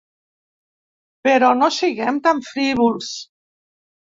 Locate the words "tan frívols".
2.29-3.13